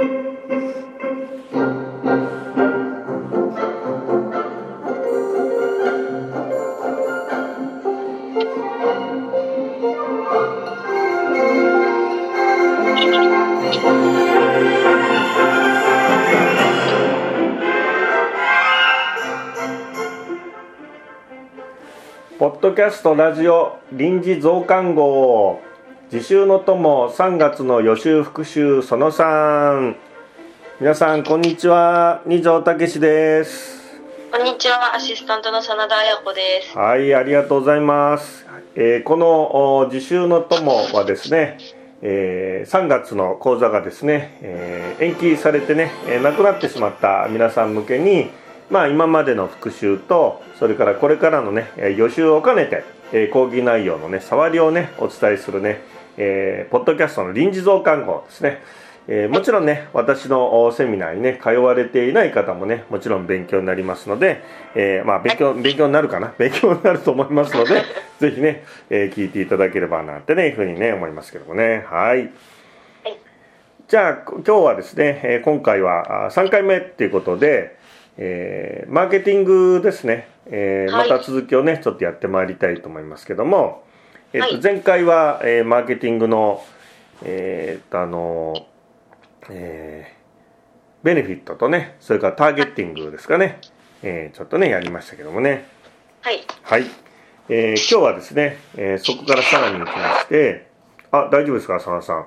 [0.00, 0.06] ポ
[22.46, 25.69] ッドキャストラジオ臨時増刊号。
[26.12, 29.94] 自習の友3月の予習復習その3
[30.80, 32.22] 皆さんこんにちは。
[32.26, 34.00] 二条武史です。
[34.32, 36.76] こんにちは、アシスタントの真田彩子です。
[36.76, 41.58] はいありがとうございます、えーこのお自習の友はですね、
[42.02, 48.30] えー3月の講座がですね、えー延期されてね、えーなくなってしまった皆さん向けに
[48.68, 52.82] まあ今までの復習とそれからこれからのねえー予習を兼ねて、
[53.12, 55.82] えー講義内容のね触りをねお伝えするね、
[56.22, 58.62] えーポッドキャストの臨時増刊号ですね。
[59.08, 64.42] えーもちろんね私のおセミナーにね通われていない方もねもちろん勉強になりますので、
[64.74, 66.34] えーまあ勉強勉強になるかな？
[66.36, 67.82] 勉強になると思いますので
[68.20, 71.84] ぜひね、えー聞いていただければなってねいうふうにね思いますけどもね。
[71.88, 72.18] はい。
[72.18, 72.30] はい。
[73.88, 77.76] じゃあ今日はですね、えー今回はあ3回目っていうことで、
[78.18, 81.08] えーマーケティングですね、えーまはい。
[81.08, 83.82] た続きをねちょっとやってまいりたいと思いますけども、
[84.32, 84.62] えーとはい。
[84.62, 86.62] 前回は、えーマーケティングの
[87.22, 88.66] えーとあの
[89.50, 90.20] えー
[91.04, 93.58] ベネフィットとねそれからターゲッティングですかね、
[94.02, 95.66] えーちょっとねやりましたけどもね。
[96.22, 96.40] はい。
[96.62, 96.84] はい、
[97.48, 100.68] えー今日はですね、えーそこからさらに行きまして
[101.10, 102.26] あ大丈夫ですか佐野さん？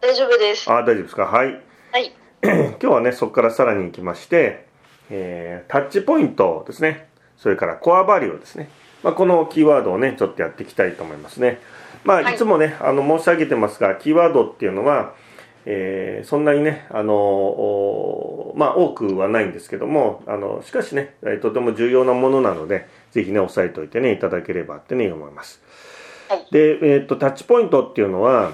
[0.00, 0.70] 大丈夫です。
[0.70, 1.24] あ大丈夫ですか？
[1.26, 1.60] はい。
[1.92, 2.12] はい。
[2.42, 4.66] 今日はねそこからさらに行きまして、
[5.10, 7.08] えータッチポイントですね。
[7.36, 8.68] それからコアバリューですね、
[9.02, 11.60] まあ、このキーワードをねちょっとやっていきたいと思いますね。
[12.04, 12.34] まあはい。
[12.34, 15.14] いつもねあの申し上げてますがキーワードっていうのは
[15.66, 25.60] えーそんなにね、あのおまあ、多くはないんですけどもあのしかしね、えーとても重要なものなのでぜひね押さえておいてねいただければってね思います。
[26.28, 26.46] はい。
[26.50, 28.52] で、えー、とタッチポイントっていうのは、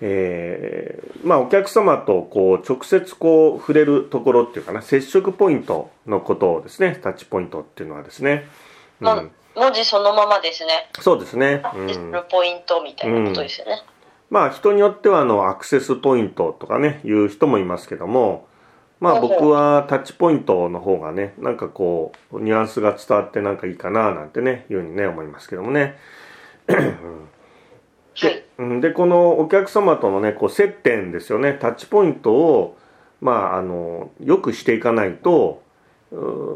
[0.00, 8.46] えーまあ、お客様とこう直接こう触れるところっていうかな接触ポイントのことをですねタッチポイントっていうのはですね、
[9.00, 10.90] うまあん、文字そのままですね。
[11.00, 12.10] そうですね、うん。
[12.12, 13.82] るポイントみたいなことですよね。
[14.30, 18.48] まあ人によってはあのアクセスポイントとかねいう人もいますけども
[18.98, 25.96] まあ僕はタッチポイントの方がねなんかこうニュアンスが伝わってなんかいいかななんてねいうふうにね思いますけどもね。
[26.66, 28.44] はい。
[28.58, 28.80] うん。
[28.80, 31.52] でこのお客様とのねこう接点ですよね。
[31.52, 32.76] タッチポイントを
[33.20, 35.63] まああのよくしていかないとう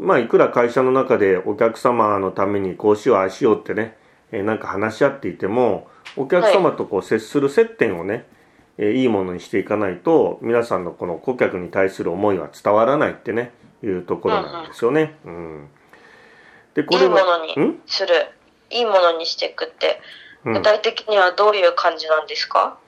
[0.01, 3.97] まあいくら会社の中でお客様のためにこうしようああしようってね、
[4.33, 8.27] えーなんか話し合っていてもお客様とこう接する接点をね、
[8.79, 13.53] えーいいものにしていかないと皆さんのこの顧客に対する思いは伝わらないってね
[13.83, 15.17] いうところなんですよね。
[15.25, 15.69] うん、
[16.75, 17.81] でこいいものにん？
[17.87, 18.15] する。
[18.71, 20.01] いいものにしていくって、
[20.45, 20.53] うん。
[20.53, 22.65] 具体的にはどういう感じなんですか？
[22.67, 22.88] う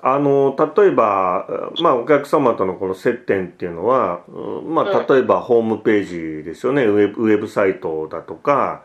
[0.00, 1.46] あの例えば、
[1.82, 5.06] まあ、お客様とのこの接点っていうのは、うんまあ、うん。
[5.06, 6.84] 例えばホームページですよね。
[6.84, 8.84] ウェブウェブサイトだとか、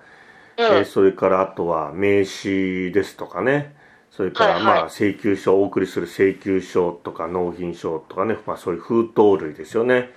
[0.58, 0.66] うん。
[0.66, 3.76] えーそれからあとは名刺ですとかね。
[4.12, 10.12] それからまあ請求書お送りする請求書とか納品書とかね、まあ、そういう封筒類ですよね。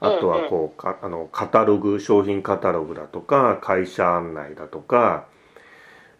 [0.00, 5.26] あとはこうかあのカタログ商品カタログだとか会社案内だとか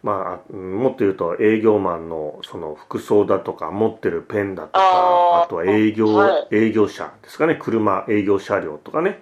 [0.07, 4.79] まあうんもっと言うと営業マンのその服装だとか持ってるペンだとか
[5.43, 6.55] あとは営業、はい。
[6.55, 7.55] 営業車ですかね。
[7.55, 9.21] 車営業車両とかね。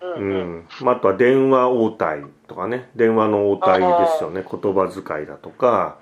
[0.00, 0.58] うんううん。
[0.58, 2.88] ん、まああとは電話応対とかね。
[2.94, 4.44] 電話の応対ですよね。
[4.48, 5.98] 言葉遣いだとか。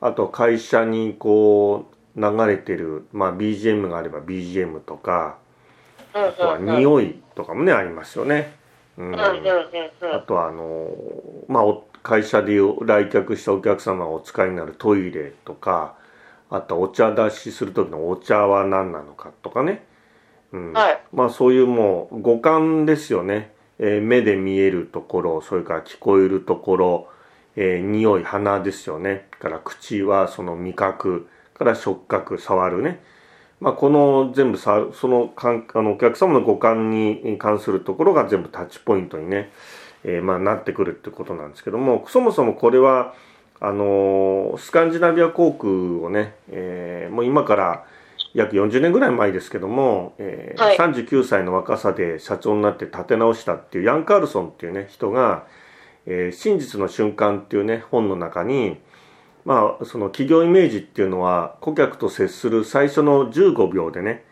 [0.00, 1.86] あと会社にこ
[2.16, 5.38] う流れてる、まあ、BGM があれば BGM とか。
[6.14, 6.68] うんあとはうん。
[6.68, 6.76] うん。
[6.78, 8.56] 匂いとかもねありますよね。
[8.98, 9.06] うん。
[9.06, 9.30] うんうんうん
[10.00, 10.14] うん。
[10.16, 10.88] あとはあの
[11.46, 15.96] まあお会社で来客したお客様がお使いになるトイレとか
[16.48, 19.84] あとはお茶出しする時のお茶は何なのかとかね、
[20.52, 20.72] うん。
[20.72, 21.02] はい。
[21.12, 23.50] まあそういうもう五感ですよね、
[23.80, 27.08] えー目で見えるところそれから聞こえるところ、
[27.56, 29.26] えー匂い鼻ですよね。
[29.40, 33.02] から口はその味覚から触覚触るね。
[33.58, 39.50] まあ、この全部さそのかんあのお客様の五感に関するところが全部タッチポイントにね、
[40.08, 43.12] えーまあ、なってくるってことなんですけどもそもそもこれは
[43.60, 47.84] あのースカンジナビア航空をね、えーもう今から
[48.34, 50.76] 約40年ぐらい前ですけども、えーはい。
[50.76, 55.44] 39歳の若さで社長になって立て直したっていうヤン・カールソンっていうね人が
[56.06, 58.78] 「えー真実の瞬間」っていうね本の中に
[59.44, 64.24] まあその企業イメージっていうのは顧客と接する最初の15秒でね、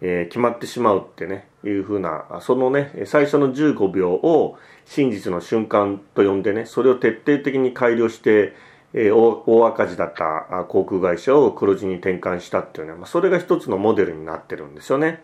[0.00, 8.54] えー決まってしまうってねいうふうなそのね最初の15秒を真実の瞬間と呼んでねそれを徹底的に改良して、
[8.94, 15.22] えー大大赤字だったあ航空会社を黒字に転換したっていうね、まあ、それが一つのモデルになってるんですよね。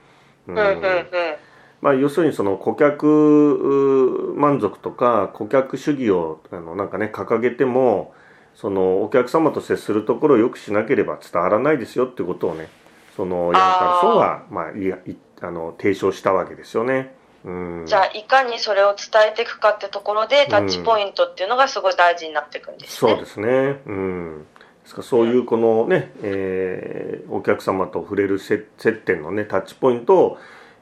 [1.80, 8.14] まあ、要するにその顧客う満足とか顧客主義をあのなんかね掲げても
[8.54, 12.68] そのお客様と接するところをよくしなければ伝わらないですよってことをね
[13.16, 17.14] そのヤンカルソンはまあいやいあの提唱したわけですよね。
[17.44, 23.12] うん、じゃあいかにそれを伝えていくかってところでタッチポイントっていうのがすごい大事になっていくんですね。
[23.12, 23.80] そうですね。
[23.86, 24.46] うん。
[24.82, 30.38] ですからそういうこのね、えーお客様と触れる接接点のねタッチポイントを、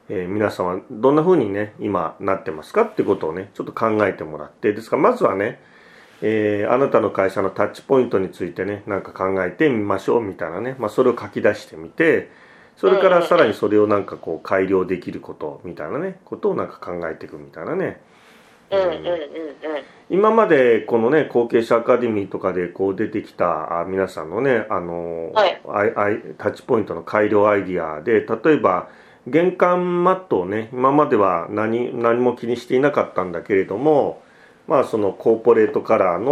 [0.09, 5.59] えー皆さんはどんな風にね今なってますかってことをねちょっと考えてもらってですからまずはね、
[6.21, 12.29] えーあなたの会社のタッチポイントについてねなんか考えてみましょうみたいなね、まあ、それを書き出してみて
[12.77, 18.01] それからさらにそれをなんかこう改良できることみたいなねことをなんか考えていくみたいなね。
[18.71, 19.03] うんうんうんうん。
[20.09, 28.89] 今までこのね後継者アカデミーとかでこう出てきたあ皆さんのねあの、はいアイアイタッチポイントの改良アイディアで例えば
[29.27, 34.22] 玄関マットをね今までは何何も気にしていなかったんだけれども
[34.67, 36.31] まあそのコーポレートカラーの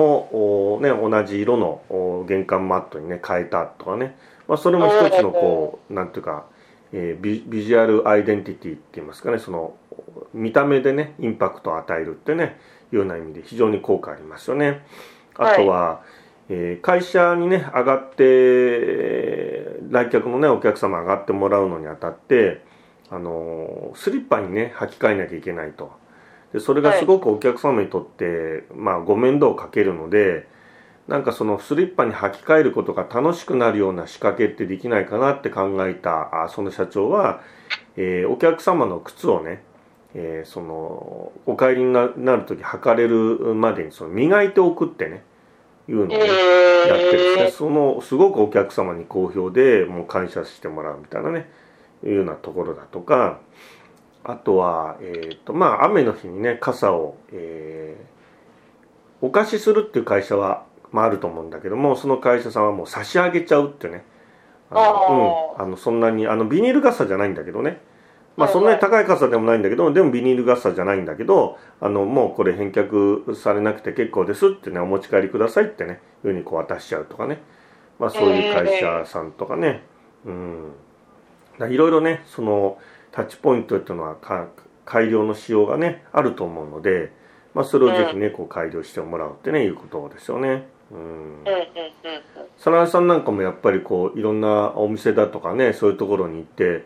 [0.75, 4.15] おね同じ色のお玄関マットにね変えたとかね、
[4.47, 6.45] まあ、それも一つのこうなんていうか、
[6.93, 9.39] えービビジュアルアイデンティティって言いますかね。
[9.39, 9.75] その
[10.33, 12.57] 見た目でねインパクトを与えるってね
[12.91, 14.85] いうような意味で非常に効果ありますよね。
[15.35, 16.01] あとは、
[16.49, 22.61] えー会社にね上がってえー来客のねお客様上がってもらうのにあたって
[23.09, 25.91] あのースリッパにね履き替えなきゃいけないと
[26.53, 30.47] でそれがすごくお客様にとって、まあご面倒をかけるので
[31.07, 37.41] なんかそのスリッパに履き替えることが楽しくなるような仕掛けってできないかなって考えたあその社長は、
[37.97, 39.63] えーお客様の靴をね
[40.13, 45.23] えーそのお帰りにななる時履かれるまでにその磨いておくってね
[45.89, 47.43] いうのをね、やってですね。
[47.47, 51.49] えそのすごくお客様に好評でもう感謝してもらうみたいなね
[52.03, 53.39] いうようなところだとか
[54.23, 58.11] あとは、えーとまあ、雨の日にね傘を、えー
[59.21, 64.03] お貸しするっていう会社は、まあ、あると思うんだけどもその会社さんはもう差し上げちゃうってね。
[64.71, 67.81] あの,、うん、あのそんなにあのビニール傘じゃないんだけどね。
[68.37, 77.41] まあそんなに高い傘でもないんだけどでもビニール傘じゃないんだけどあのもうこれ返却されなくて結構ですってねお持ち帰りくださいってねいうふうにこう渡しちゃうとかね。
[77.99, 79.83] まあそういう会社さんとかね。
[80.25, 80.73] うん。
[81.69, 82.79] いろいろねその
[83.11, 84.47] タッチポイントっていうのはか
[84.85, 87.11] 改良の仕様がねあると思うので、
[87.53, 90.67] まあ、それをぜひねこう改良してもらうってねいうことですよね。
[90.91, 90.97] うん。
[90.97, 91.61] うんうんうん
[92.57, 96.85] 真田さんなんかもやっぱりこういろんなお店だとかねそういうところに行って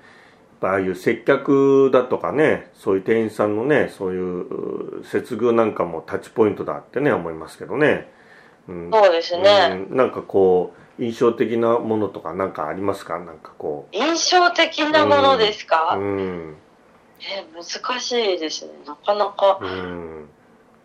[0.62, 8.10] ああいう接客だとかねそういう店員さんのねそういうう接遇なんかもタッチポイントだってね思いますけどね、
[8.68, 8.92] うん。
[8.92, 9.86] そうですね。
[9.90, 9.98] うん。
[9.98, 13.20] なんかこう印象的なものとかなんかありますか？
[13.20, 16.58] なんかこ印象的なものですうか、うん。
[17.20, 18.72] え難しいですね。
[18.86, 20.30] なかなか、うん。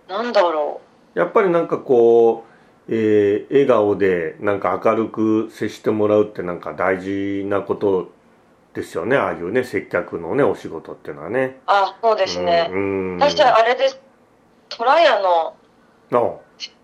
[0.09, 0.81] なんだろ
[1.15, 2.45] やっぱりなんかこ
[2.89, 8.11] う、えー笑顔でなんか明るく接してもらうってなんか大事なこと
[8.75, 9.17] ですよね。
[9.17, 11.59] ああいうね接客のねお仕事っていうのはね。
[11.61, 11.61] う。
[11.67, 12.69] あ、そうですね。
[12.73, 14.01] うん、私はあれです。
[14.69, 15.55] トラヤの
[16.13, 16.17] あ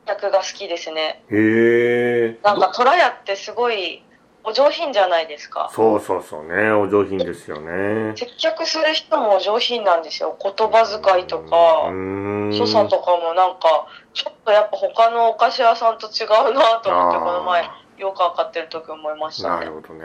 [0.06, 1.22] 客が好きですね。
[1.30, 2.38] へえ。
[2.42, 4.02] なんかトラヤってすごい
[4.44, 5.70] お上品じゃないですか。
[5.72, 8.12] そうそうそうねお上品ですよね。
[8.16, 10.36] 接客する人もお上品なんですよ。
[10.40, 17.68] 言葉遣いとか、うん所作とかもなんか、ちょっとやっぱ他のお菓子屋さんと違うなと思って、この前、
[17.98, 19.64] よくわかってる時思いましたね。
[19.64, 20.04] なるほどね、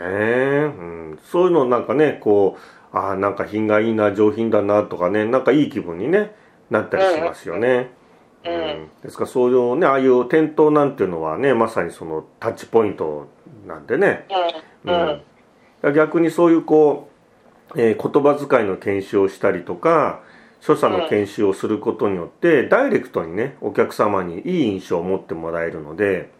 [1.14, 2.56] ん、そういうのなんかねこ
[2.92, 6.34] うああなんか品がいいな上品だなとかねなんかいい気分にね
[6.70, 8.01] なったりしますよね、うん
[8.42, 13.28] ですからそういうねああいう店頭なんていうのはねまさにそのタッチポイント
[13.66, 14.26] なんでね、
[14.84, 15.22] うん。
[15.82, 15.94] うん。
[15.94, 17.10] 逆にそういうこ
[17.74, 20.22] う、えー言葉遣いの研修をしたりとか
[20.60, 26.30] 所作の研修をすることによって、ダイレクトにねお客様にいい印象を持ってもらえるので、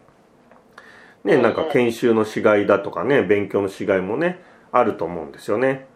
[1.23, 4.41] ね、なんか研修のしがいだとかね勉強のしがいもね
[4.71, 5.87] あると思うんですよね。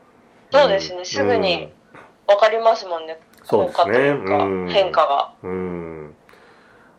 [0.51, 1.05] そうですね。
[1.05, 1.71] すぐに
[2.27, 3.19] わかりますもんね。
[3.49, 3.83] そうですね。
[3.83, 4.69] 効果というかうん。
[4.69, 5.33] 変化が。
[5.41, 6.15] うん。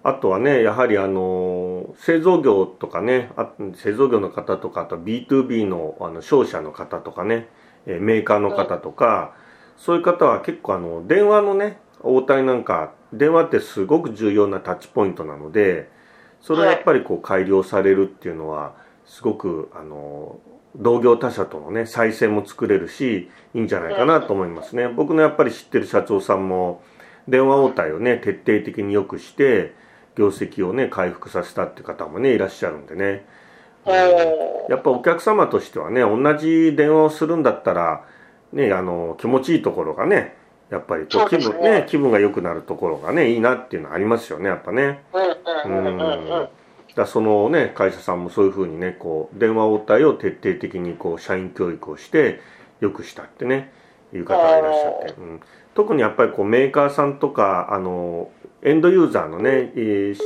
[0.03, 7.49] あとはねやはりあの製造業とかねあ製造業の方とかあと B2B のあの商社の方とかね
[7.87, 9.35] えーメーカーの方とか、
[9.77, 15.91] そういう方は結構あの電話のね応対なんか電話ってすごく重要なタッチポイントなので
[16.41, 18.75] それはやっぱりこう改良されるっていうのは
[19.07, 20.39] すごくあの
[20.77, 26.83] 同業他社とのね再生も作れるしいいんじゃないかなと思いますね、僕のやっぱり知ってる社長さんも
[27.27, 29.75] 電話応対をね徹底的に良くして
[30.17, 33.25] 業績をね回復させたって方もねいらっしゃるんでね、
[33.87, 33.93] うん、
[34.69, 38.05] やっぱお客様としてはね同じ電話をするんだったら
[38.53, 40.37] ねあの気持ちいいところがね
[40.71, 45.03] やっぱりこう気分ね、ね、気分が良くなるところがねいいなっていうのはありますよねやっぱね。
[45.65, 46.49] うん
[46.99, 52.41] だそのね会社さんもそういうふうにねこう電話応対を徹底的にこう社員教育をして
[52.81, 53.73] 良くしたってね
[54.13, 55.41] いう方がいらっしゃって、うん、
[55.75, 58.33] 特にやっぱりこうメーカーさんとかあの
[58.65, 60.19] エンドユーザーのね、えー、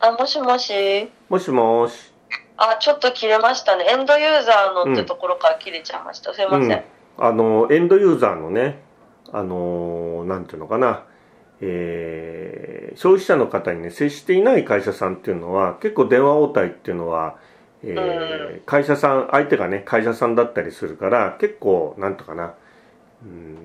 [0.00, 1.10] あもしもし？
[1.28, 2.14] もしもし。
[2.56, 3.84] あちょっと切れましたね。
[3.90, 8.80] エンドユーザーのってところから切れちゃいました、うん、すいません、うん、あのエンドユーザーのね
[9.32, 11.04] あのなんていうのかな
[11.60, 17.36] えー、消費者の方にね接していない会社さんっていうのは結構電話応対っていうのは、
[17.82, 22.54] えー、会社さん相手がね会社さんだったりするから結構なんとかな、
[23.22, 23.56] うん、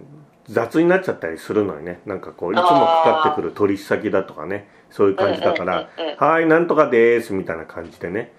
[0.47, 1.99] 雑になっちゃったりするのよね。
[2.05, 8.31] なんかこういつもかかってくる取引先だとかねそういう感じだから「はいなんとかです」みたいな感じでね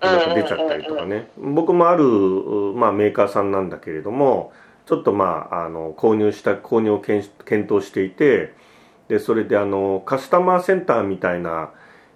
[0.00, 1.30] 出ちゃったりとかね。
[1.36, 2.04] 僕もある、
[2.74, 4.52] まあ、メーカーさんなんだけれども
[4.86, 7.28] ちょっとまああの購入した購入を検
[7.72, 8.54] 討していて
[9.10, 11.70] でそれであのカスタマーセンターみたいな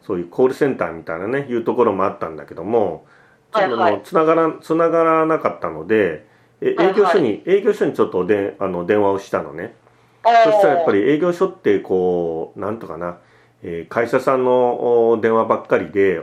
[0.06, 3.04] そういうコールセンターみたいなねいうところもあったんだけども
[3.52, 6.24] ちょっともうつながらつながらなかったので
[6.60, 9.74] 営業所に、営業所にちょっとであの電話をしたのね。
[10.22, 13.18] そしたらやっぱり営業所ってこうなんとかな、
[13.62, 16.22] えー、会社さんの電話ばっかりで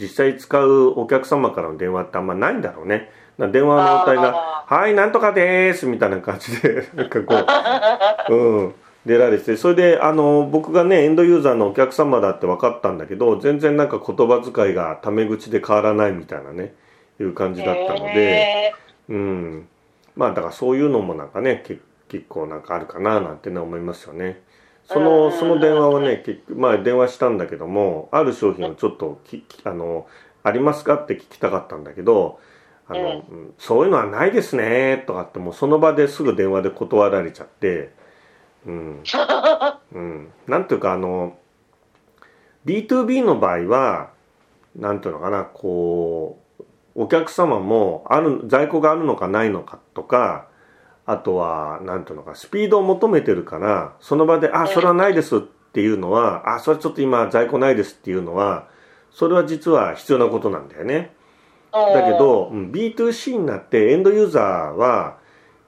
[0.00, 3.10] 実際使うお客様からの電話ってあんまないんだろうね。
[3.36, 7.34] 電話の応対が「はいなんとかです」みたいな感じでなんかこ
[8.30, 8.74] う うん
[9.06, 16.74] 出られてそれであの僕がねエンドユーザーのお客様だって分かったんだけど全然なんか言葉遣いがタメ口で変わらないみたいなね
[17.20, 18.74] いう感じだったので、
[19.08, 19.68] うん
[20.16, 21.62] まあだからそういうのもなんかね
[22.08, 24.42] 結構なんかあるかななんてね思いますよね。
[24.86, 30.06] そのその電話はね結まあ電話したんだけどもある商品をちょっときあの
[30.42, 32.38] ありますかって聞きたかったんだけど
[32.86, 38.03] あの、うん、そういうのはないですねとかってもうその場ですぐ電話で断られちゃって。
[38.66, 39.02] うん、
[39.92, 41.36] うん、なんていうかあの
[42.64, 44.10] B2B の場合は
[44.76, 50.48] なんていうのかなこうお客様もある在庫があるのかないのかとか
[51.06, 58.68] あとはなんていうのかスピードを求めてるからその場で「あそれはないです」っていうのは「あそれちょっと今在庫ないです」っていうのは
[59.10, 61.14] それは実は必要なことなんだよね。
[61.72, 65.16] だけど B2C になってエンドユーザーは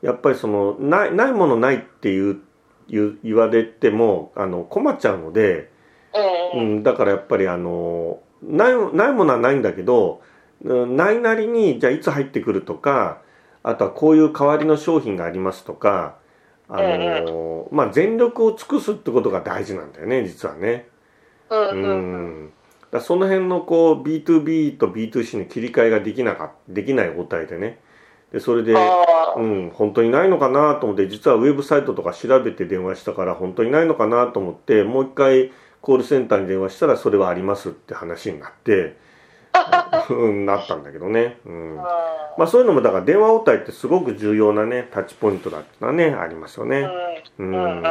[0.03, 2.41] やっぱりそのないないものないっていう
[2.89, 5.71] 言言われてもあの困っちゃうので、
[6.55, 10.23] うん、だからやっぱりあのないないものはないんだけど
[10.63, 13.21] ないなりにじゃあいつ入ってくるとか
[13.63, 16.17] あとはこういう代わりの商品がありますとか
[16.69, 20.89] あの、まあ、全力を尽くすってことが大事なんだよね実はね。
[21.49, 22.53] うん
[22.91, 27.79] だその辺のこう B2B と B2C の切り替えができなかできない状態でね。
[28.33, 28.75] でそれで、
[29.37, 38.97] うん、本当にないのかなと思って実はウェブサイトとか調べて電話したから本当にないのかなと思ってもう一回コールセンターに電話したらそれはありますって話になって
[40.11, 41.77] うん、なったんだけどね、うん。
[41.77, 46.89] まあ、そういうのもだから電話応対ってすごく重要なねタッチポイントだってのはねありますよね。
[47.39, 47.83] うん。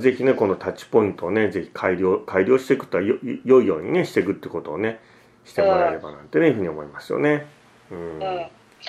[0.00, 5.00] ぜひねこのタッチポイントをねぜひ改良改良していくとよ良いようにねしていくってことをね
[5.44, 7.46] してもらえればなんてねいうふうに思いますよね。
[7.90, 8.20] うん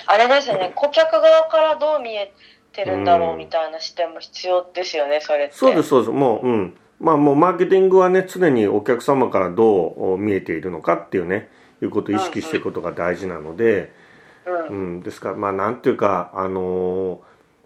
[0.06, 2.32] あれですね、顧客側からどう見え
[2.72, 5.54] てるんだろうみたいな視点も必要ですよね、それって。
[5.54, 6.10] そうです、そうです。
[6.10, 6.76] もう、うん。
[7.00, 11.48] まあもうマーケティングはね、常にお客様からどう見えているのかっていうね、
[11.82, 13.92] いうことを意識していくことが大事なので、
[14.46, 17.18] うん、うん、ですから、まあなんていうか、あのー、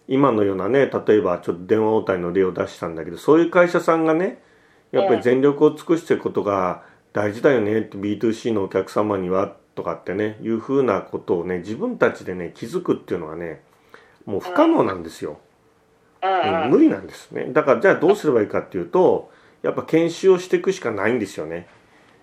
[0.09, 4.43] 今のようなね、例えばちょっと電話応対の例を出したんだけど、そういう会社さんがね、
[4.91, 13.63] やっぱり全力を尽くしていくことが大事だよねって B2C のお客様にはとかってねいうふうなことをね自分たちでね気づくっていうのはね
[14.27, 15.39] もう不可能なんですよ、
[16.23, 17.47] うん、無理なんですね。
[17.53, 19.31] だからじゃあどうすればいいかっていうと
[19.63, 21.69] やっぱ研修をしていくしかないんですよね、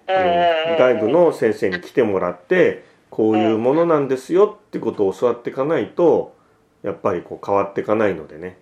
[0.07, 6.35] うん、外部の先生に来てもらってこういうものなんですよってことを教わっていかないと
[6.83, 8.57] やっぱりこう変わっていかないのでね、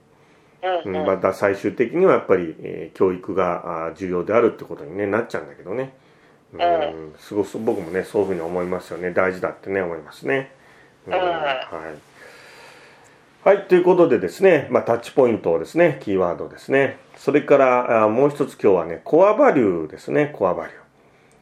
[0.86, 5.94] うん、また最終的にはやっぱり、えー、教育が重要であるってことに、ね、なっちゃうんだけどね。
[6.54, 10.52] うん、すごく僕もねそういうふうに思いますよね大事だってね思いますね。
[11.06, 12.18] うん、はい
[13.48, 16.98] はい、ということでですね、まあ、タッチポイントをですね、キーワードですね。
[17.16, 20.80] それから、あもう一つ今日はね、コアバリューですね、コアバリュー。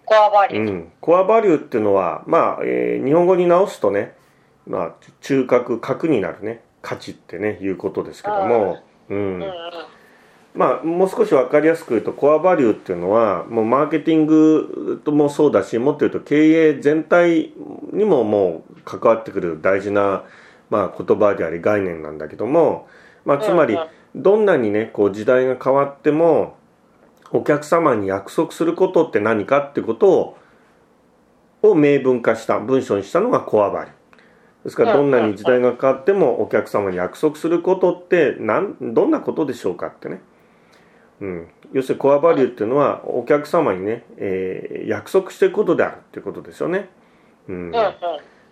[0.05, 0.69] コアバリュー。
[0.69, 4.13] うん、コアバリューっていうのは、まあ、えー日本語に直すとね、
[4.67, 9.53] まあ、中核、核になるね、価値ってね、いうことですけども、うんうんうん。
[10.55, 17.51] まあ、もう少し分かりやすく言うと、コアバリューっていうのは、もうマーケティングともそうだし、もっと言うと経営全体
[17.91, 20.23] にももう関わってくる大事な、
[20.69, 22.87] まあ、言葉であり概念なんだけども、
[23.25, 23.77] まあ、つまり
[24.15, 26.55] どんなにね、こう時代が変わっても、
[27.31, 30.37] お客様に約束することって何かってことを、
[31.63, 33.95] を明文化した、文章にしたのがコアバリュー。
[34.63, 40.21] ですから、どんなに時代が変わってもお客様に約束することってなん、どんなことでしょうかってね。
[41.21, 46.89] うん、要するにコアバリューっていうのはお客様にね、えー約束していくことであるっていうことですよね。
[47.47, 47.71] うんうんうん。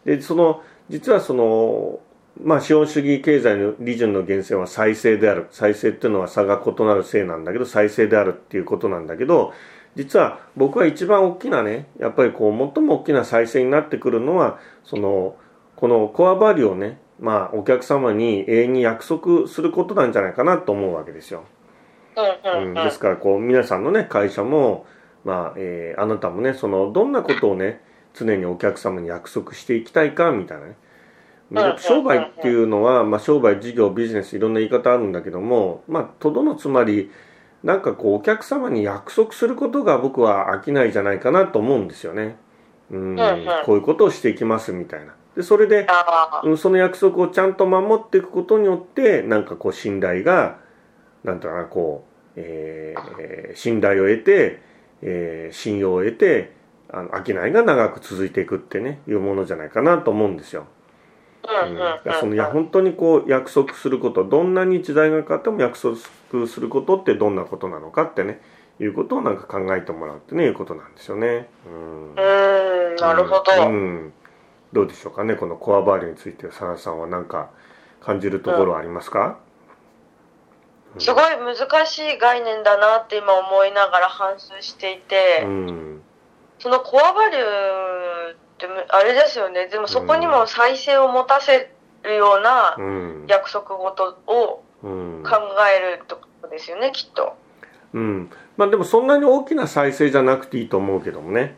[0.05, 1.99] でその実はその
[2.41, 9.53] まあ資本主義経済の利潤の源泉は再生である再生っていうのは差が異なる性なんだけど再生であるっていうことなんだけど
[9.95, 15.35] 実は僕は一番大きなねやっぱりこう最も大きな再生になってくるのはその
[15.75, 21.43] このコアバリューをねまあお客様に永遠に約束することなんじゃないかなと思うわけですよ。
[22.15, 22.77] うんうんうん。
[22.77, 24.85] うんですからこう皆さんのね会社も、
[25.23, 27.81] まあえーあなたもねそのどんなことをね
[28.13, 30.75] 常にお客様に約束していきたいかみたいなね
[31.51, 37.11] うん商売っていうのは、まあ、商売事業ビジネスいろんな言い方あるんだけどもまあとどのつまり
[37.63, 42.35] なんかこうお客様に約束することが僕は飽きないじゃないかなと思うんですよね。
[42.91, 45.15] うんうんうんこういうことをしていきますみたいな。
[45.35, 45.87] でそれで。
[46.43, 50.57] うんその約束をちゃんと守っていくことによってなんかこう信頼が
[51.23, 54.61] なんていうかなこう、えーえー信頼を得て、
[55.01, 56.51] えー信用を得て
[56.89, 60.67] あの商いが長く続いていくってねいうものじゃないかなと思うんですよ。
[61.43, 62.33] うんそのうん。
[62.35, 65.97] いや本当にこう約束することどんなに時代が変わっても約束
[66.47, 68.39] することってどんなことなのかってね
[68.79, 71.47] いうことをなんか考えてもらうってねいうことなんですよね。
[71.67, 73.69] うんうーん、なるほど。
[73.69, 74.13] うん、
[74.71, 77.49] どうでしょうかねこのコアバリューについてサラさんは何か
[78.01, 79.39] 感じるところはありますか、
[80.99, 85.83] すごい難しい概念だなって今思いながら反芻していて、うん
[86.59, 87.45] そのコアバリューっ
[88.57, 89.67] てむあれですよね。
[89.67, 93.25] でもそこにも再生を持たせるようなうん。
[93.27, 95.23] 約束事をうん。
[95.23, 95.35] 考
[95.75, 97.35] えるってことですよね、きっと。
[97.93, 98.29] うん。
[98.55, 101.57] まあでもそんなに大きな再生じゃなくていいと思うけどもね。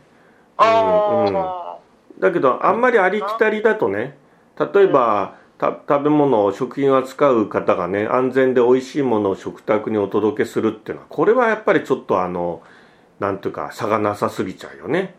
[0.57, 1.37] あうん。
[1.37, 1.77] あ。
[2.17, 4.17] だけどあんまりありきたりだとね
[4.57, 12.61] 例えば、た食べ物食品を扱う方がね安全で美味しいものを食卓にお届けするっていうのはこれはやっぱりちょっとあの
[13.19, 15.15] なんていうか差がなさすぎちゃうよね。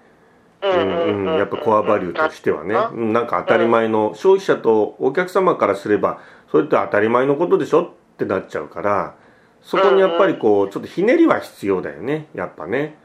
[0.62, 3.12] ううんうん、やっぱコアバリューとしてはね、うん。
[3.12, 6.18] なんか当たり前の、消費者とお客様からすれば、
[6.51, 7.83] それって当たり前のことでしょ？
[7.83, 9.14] ってなっちゃうから、
[9.62, 12.96] そこにやっぱりこう、ちょっとひねりは必要だよね、やっぱね。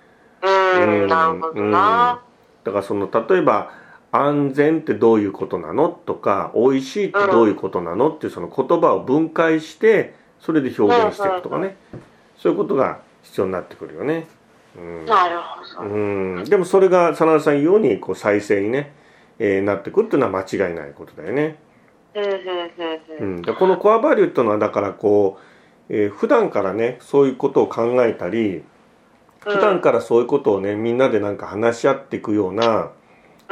[0.41, 2.21] うーん、なるほどな。
[2.63, 3.71] だからその、例えば、
[4.11, 5.89] 安全ってどういうことなの？
[5.89, 8.09] とか、美味しいってどういうことなの？
[8.09, 11.77] っていうその言葉を分解して、それで表現していくとかね、
[12.37, 14.27] そういうことが必要になってくるよね。
[14.77, 15.05] うん。
[15.05, 15.37] なる
[15.75, 15.89] ほど。
[15.89, 16.43] うん。
[16.45, 18.93] でもそれが真田さん言うようにこう再生にね、
[19.39, 21.57] えーなってくるっていうのは間違いないことだよね。
[22.13, 25.39] うん、このコアバリューっていうのはだからこ
[25.89, 28.63] う、えー普段からねそういうことを考えたり
[29.39, 32.91] 普段からそういうことをねみんなでなんか話し合っていくような、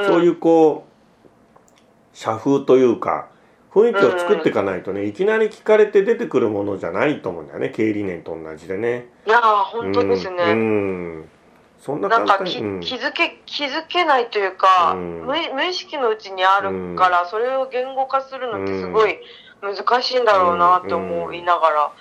[0.06, 3.30] そういうこう社風というか
[3.72, 9.08] 雰囲気を作っていかないとねいきなり聞かれて出てくるものじゃないと思うんだよね経営理念と同じでね。
[9.26, 10.38] いやー、本当ですうん。
[10.38, 10.44] ね。
[10.44, 11.30] うん。
[11.80, 12.62] そんななんかき、気
[12.96, 15.26] づけ気づけないというか、うん。
[15.26, 19.20] 無い無意識のうちにあるから、それを言語化するのってすごい
[19.62, 21.92] 難しいんだろうなって思いながら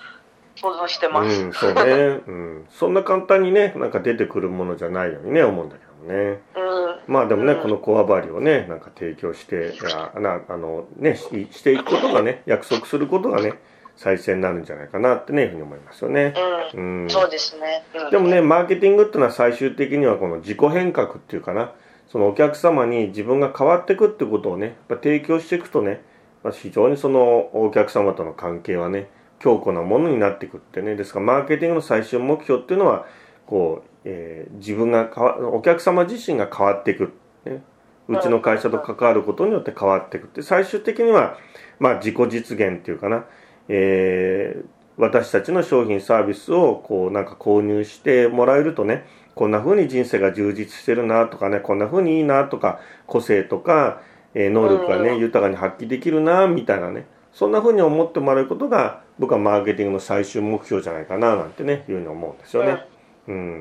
[0.55, 1.41] 想像してます。
[1.41, 1.81] うん、そうね、
[2.27, 6.41] うん、そんな簡単にねなんか出てくるものじゃないようにね思うんだけどね。
[6.55, 7.13] うん。
[7.13, 7.61] まあでもね、うん。
[7.61, 13.53] このコアバリをねなんか提供していやなあのねししていくことがね約束することがね
[13.95, 16.33] 再生になるんじゃないかなってねいうふうに思いますよね、
[16.73, 17.05] う、うん。
[17.07, 17.83] ん、そうですね。
[17.93, 18.11] うん。
[18.11, 21.73] でもね、マーケティングっていうのは最終的にはこの自己変革っていうかな、
[22.07, 26.01] そのお客様に自分が変わっていくってことをね、やっぱ提供していくとね、
[26.43, 29.09] まあ、非常にそのお客様との関係はね、
[29.39, 33.05] 強固なものになっていくってね、ですからマーケティングの最終目標っていうのは、
[33.45, 37.13] こう、えー自分が変わ、お客様自身が変わっていく。
[37.45, 37.61] ね、
[38.07, 40.25] うちの会社と関わることによって変わっていく。
[40.25, 41.37] って、最終的には、
[41.79, 43.25] まあ自己実現っていうかな、
[43.67, 54.01] えー私たちの商品サービスをこうなんか購入してもらえるとねこんな風に人生が充実してるなとかねこんな風にいいなとか個性とか、
[54.33, 55.19] えー能力がね、うん。
[55.19, 57.07] 豊かに発揮できるなみたいなね。
[57.31, 62.85] そんな風に思ってもらうことが僕はマーケティングの最終目標じゃないかななんてねいうふうに思うんですよね。
[63.29, 63.35] うん。
[63.35, 63.59] うんうん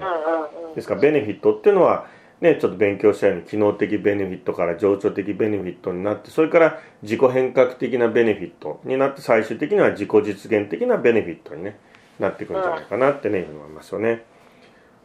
[0.70, 0.74] うん。
[0.74, 2.06] ですからベネフィットっていうのは
[2.40, 11.78] ね、ちょっと勉強したように機能的ベネフィットから情緒的ベネフィットになってそれから自己変革的なベネフィットになって最終的には自己実現的なベネフィットに、ね、
[12.20, 14.24] なっていくんじゃないかなってね、思いますよね。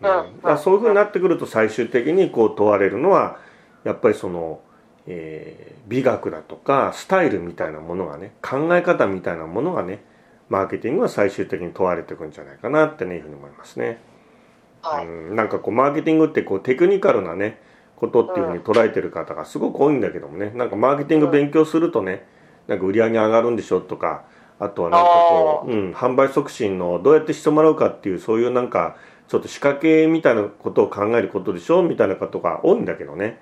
[0.02, 3.38] うん、そういうふうになってくると最終的にこう問われるのは
[3.84, 4.60] やっぱりその、
[5.08, 10.04] えー、美学だとかスタイルみたいなものがね考え方みたいなものがね
[10.50, 14.00] マーケティングは最終的に問われていくんじゃないかなってねいうふうに思いますね。
[14.84, 17.60] はい、うん、なんかこうマーケティングってこうテクニカルなね
[17.96, 20.52] ことっていうふうに捉えてる方がすごく多いんだけどもね。
[20.52, 22.26] なんかマーケティング勉強するとね
[22.68, 24.26] なんか売り上げ上がるんでしょとか
[24.60, 33.40] あとはなんかこう、うん、販売促進のどうやってしてもらうかっていうそういうなんかちょっと仕掛けみたいなことを考えることでしょみたいなことが多いんだけどね、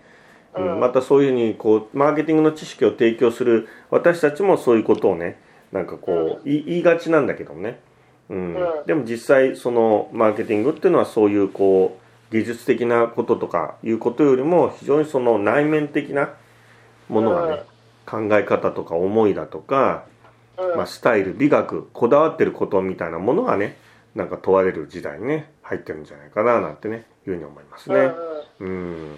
[0.55, 5.39] うん、またそういうふうにこうマーケティングの知識を提供する私たちもそういうことをね
[5.71, 7.79] なんかこう、言いがちなんだけどもね
[8.31, 11.99] うん、でも実際そのマーケティングっていうのはそういうこ
[12.31, 16.29] う技術的なこととかいうことよりも非常にその内面的な
[17.09, 17.63] ものがね、
[18.05, 20.05] 考え方とか思いだとか、
[20.77, 23.75] まあ、スタイル美学こだわってることみたいなものがね
[24.15, 28.11] なんか問われる時代にね入ってるんじゃないかななんてねいうふうに思いますね。
[28.59, 29.17] うん、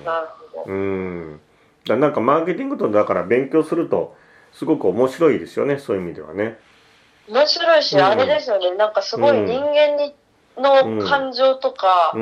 [0.65, 1.39] うん、
[1.86, 4.15] だなんかマーケティングとだから勉強すると
[4.54, 6.58] すごく面白いですよねそういう意味ではね。
[7.29, 10.13] 面白いし、あれですよね、なんかすごい人間に、
[10.57, 12.13] の感情とか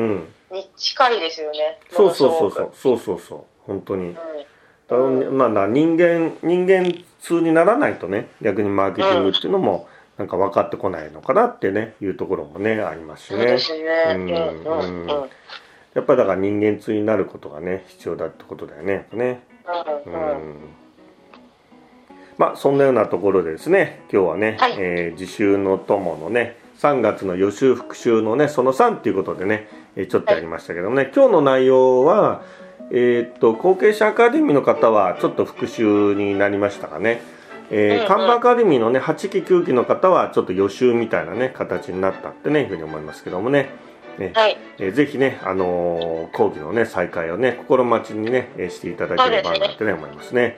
[0.51, 1.79] に近いですよね。
[1.91, 4.15] そうそうそうそう、そうそうそう、本当に。
[4.89, 9.87] うん、まあ人間、人間通にならないとね、逆にマーケティングっていうのも、
[10.17, 13.37] なんか分かってこないのかなってね、いうところもね、ありますしね。
[13.37, 14.15] そうですね。
[14.15, 15.03] うん。
[15.03, 15.07] うん。
[15.93, 19.07] やっぱりだから人間通になることがね、必要だってことだよね。
[19.11, 19.41] ね。
[20.05, 20.13] うん。
[20.13, 20.80] うん
[22.37, 29.67] まあそんなようなところでですね今日はね、はい、えー、自習の友のね3月の予習復習のねその3ということでね
[30.09, 32.43] ちょっとやりましたけどもね、はい、今日の内容は
[32.91, 37.21] えー、っと後継者アカデミーの方はちょっと復習になりましたかね、
[37.69, 43.69] えー、看板アカデミーのね8期9期の方はちょっと予習みたいなね形になったってねいうふうに思いますけどもね。
[44.17, 49.93] ね、はい、えー、ぜひね、あのー、講義のね再開をね心待ちにねしていただければなってね。
[49.93, 50.57] 思いますね。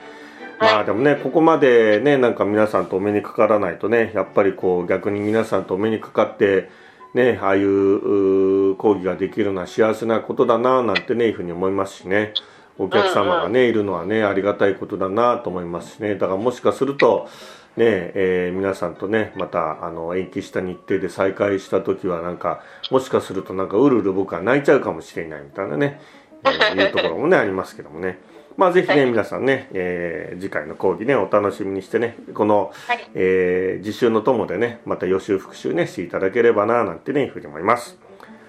[0.60, 6.70] まあでもねここまでねなんか皆さんとお目にかからないとねやっぱりこう逆に皆さんとお目にかかって
[7.14, 12.34] ねああいう講義ができるのは幸せなことだななんてねいうふうに思いますしね。
[12.80, 16.16] お客様がねいるのはねありがたいことだなと思いますしね。
[16.16, 17.30] だからもしかすると
[17.76, 22.62] ねえー、皆さんとねまたあの延期した日程で再開した時はなんか
[22.92, 26.00] もしかするとなんかうるうる僕は泣いちゃうかもしれないみたいなね、
[26.46, 28.20] えー、いうところもねありますけどもね。
[28.58, 37.98] まあ、ぜひね、はい、皆さんね、えー、次回の講義ね、お楽しみにしてね、この、はい、えー、自習の友でね、また予習復習ね、していただければな、なんてね、いうふうに思います。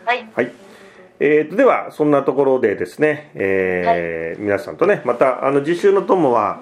[0.04, 0.28] はい。
[0.34, 0.52] はい。
[1.20, 6.60] えーと、では、そんなところでですね、えー、はい、皆さんとね、また、あの、自習の友は、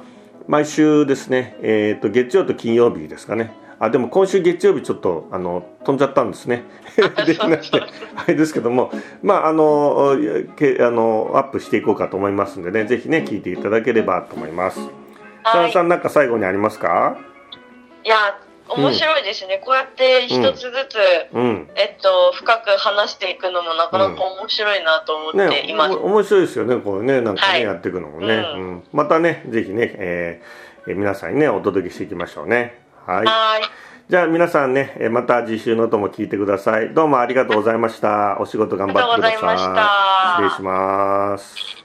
[0.49, 6.62] 毎週ですね、えーと、月曜と金曜日ですかね、あでも今週月曜日ちょっとあの飛んじゃったんですね。
[7.27, 7.83] できなくて
[8.14, 8.92] あれですけども
[9.25, 10.16] まああの
[10.57, 14.79] けあのアップしていこうかと思いますんでねぜひね聞いていただければと思います。
[15.42, 17.16] はい、さんなんか最後にありますか？
[18.05, 20.97] いや面白いですね、うん、こうやって一つずつ、
[21.35, 28.83] うん、えっと、深く話していくのもなかなか面白いなと思っています、うんね、面白いですよねこれねなんかね、はい、やっていくのもね、うん。
[28.92, 32.82] またねぜひね、えー、皆さんにねお届けしていきましょうね。
[33.07, 33.27] はい。
[33.27, 33.62] はい
[34.09, 36.93] じゃあ皆さんね、また次週の音も聞いてください。
[36.93, 38.37] どうもありがとうございました。
[38.41, 39.59] お仕事頑張ってください。
[40.37, 41.82] 失礼します。